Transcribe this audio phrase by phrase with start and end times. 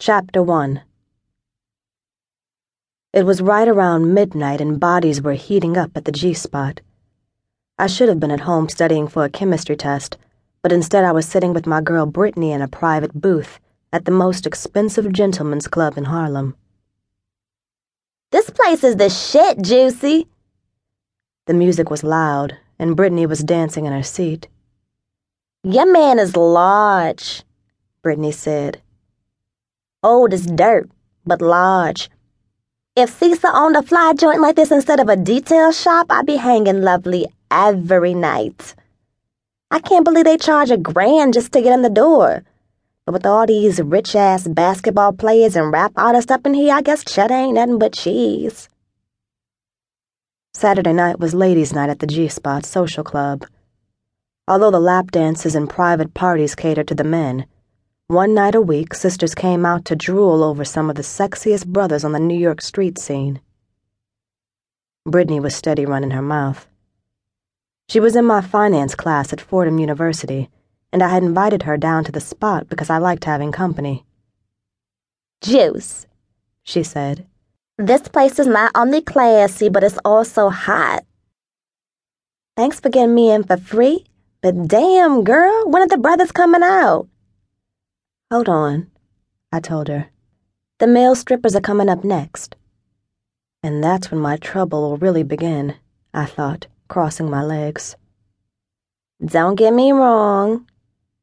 [0.00, 0.80] Chapter 1
[3.12, 6.80] It was right around midnight and bodies were heating up at the G spot.
[7.80, 10.16] I should have been at home studying for a chemistry test,
[10.62, 13.58] but instead I was sitting with my girl Brittany in a private booth
[13.92, 16.54] at the most expensive gentleman's club in Harlem.
[18.30, 20.28] This place is the shit, Juicy.
[21.46, 24.46] The music was loud, and Brittany was dancing in her seat.
[25.64, 27.42] Your man is large,
[28.00, 28.80] Brittany said.
[30.02, 30.88] Old as dirt,
[31.26, 32.08] but large.
[32.94, 36.36] If Cecil owned a fly joint like this instead of a detail shop, I'd be
[36.36, 38.76] hanging lovely every night.
[39.72, 42.44] I can't believe they charge a grand just to get in the door.
[43.06, 46.82] But with all these rich ass basketball players and rap artists up in here, I
[46.82, 48.68] guess cheddar ain't nothing but cheese.
[50.54, 53.46] Saturday night was ladies' night at the G Spot Social Club.
[54.46, 57.46] Although the lap dances and private parties catered to the men,
[58.08, 62.04] one night a week, sisters came out to drool over some of the sexiest brothers
[62.04, 63.38] on the New York street scene.
[65.04, 66.66] Brittany was steady running her mouth.
[67.90, 70.48] She was in my finance class at Fordham University,
[70.90, 74.06] and I had invited her down to the spot because I liked having company.
[75.42, 76.06] Juice,
[76.62, 77.26] she said.
[77.76, 81.04] This place is not only classy, but it's also hot.
[82.56, 84.06] Thanks for getting me in for free,
[84.40, 87.06] but damn, girl, when are the brothers coming out?
[88.30, 88.90] Hold on,
[89.50, 90.10] I told her.
[90.80, 92.56] The male strippers are coming up next.
[93.62, 95.76] And that's when my trouble will really begin,
[96.12, 97.96] I thought, crossing my legs.
[99.24, 100.66] Don't get me wrong,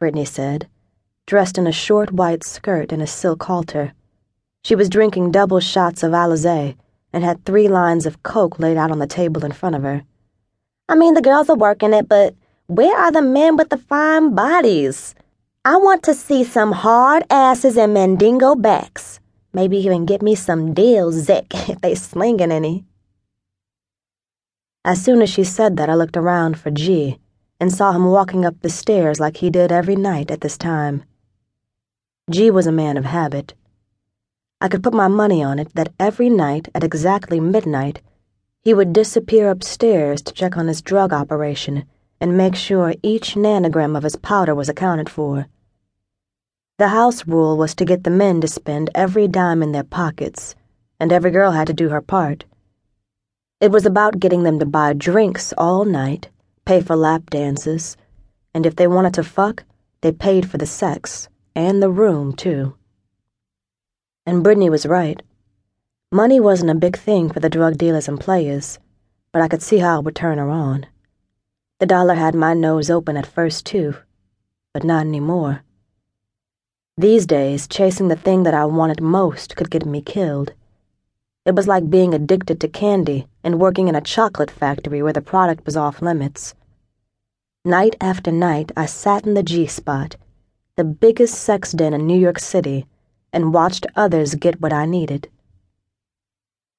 [0.00, 0.68] Brittany said,
[1.26, 3.92] dressed in a short white skirt and a silk halter.
[4.64, 6.76] She was drinking double shots of Alizé
[7.12, 10.02] and had three lines of Coke laid out on the table in front of her.
[10.88, 12.34] I mean, the girls are working it, but
[12.68, 15.14] where are the men with the fine bodies?
[15.68, 19.18] I want to see some hard asses and mandingo backs.
[19.52, 22.84] Maybe even get me some deal Zick, if they slinging any.
[24.84, 27.18] As soon as she said that, I looked around for G
[27.58, 31.02] and saw him walking up the stairs like he did every night at this time.
[32.30, 33.54] G was a man of habit.
[34.60, 38.00] I could put my money on it that every night at exactly midnight,
[38.62, 41.86] he would disappear upstairs to check on his drug operation
[42.20, 45.48] and make sure each nanogram of his powder was accounted for.
[46.78, 50.54] The house rule was to get the men to spend every dime in their pockets,
[51.00, 52.44] and every girl had to do her part.
[53.62, 56.28] It was about getting them to buy drinks all night,
[56.66, 57.96] pay for lap dances,
[58.52, 59.64] and if they wanted to fuck,
[60.02, 62.74] they paid for the sex, and the room, too.
[64.26, 65.22] And Brittany was right.
[66.12, 68.78] Money wasn't a big thing for the drug dealers and players,
[69.32, 70.84] but I could see how it would turn her on.
[71.80, 73.96] The dollar had my nose open at first, too,
[74.74, 75.62] but not anymore.
[76.98, 80.54] These days, chasing the thing that I wanted most could get me killed.
[81.44, 85.20] It was like being addicted to candy and working in a chocolate factory where the
[85.20, 86.54] product was off limits.
[87.66, 90.16] Night after night, I sat in the G spot,
[90.76, 92.86] the biggest sex den in New York City,
[93.30, 95.28] and watched others get what I needed.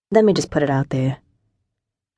[0.09, 1.17] Let me just put it out there.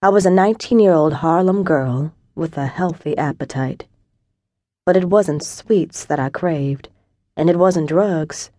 [0.02, 3.88] I was a 19 year old Harlem girl with a healthy appetite.
[4.86, 6.88] But it wasn't sweets that I craved.
[7.40, 8.52] And it wasn't drugs.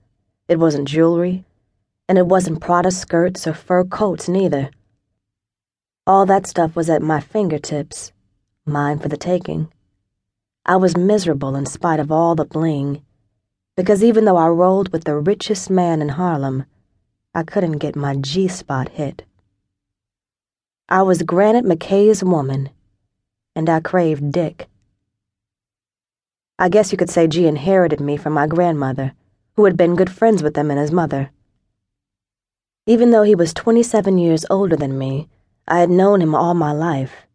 [0.48, 1.44] It wasn't jewelry.
[2.08, 4.70] And it wasn't Prada skirts or fur coats, neither.
[6.06, 8.10] All that stuff was at my fingertips,
[8.64, 9.70] mine for the taking.
[10.64, 13.02] I was miserable in spite of all the bling,
[13.76, 16.64] because even though I rolled with the richest man in Harlem,
[17.34, 19.24] I couldn't get my G spot hit.
[20.88, 22.70] I was Granite McKay's woman,
[23.54, 24.69] and I craved dick.
[26.62, 29.14] I guess you could say G inherited me from my grandmother,
[29.56, 31.30] who had been good friends with him and his mother.
[32.86, 35.26] Even though he was 27 years older than me,
[35.66, 37.26] I had known him all my life.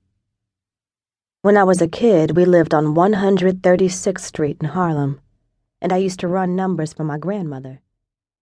[1.41, 5.19] When I was a kid, we lived on 136th Street in Harlem,
[5.81, 7.81] and I used to run numbers for my grandmother.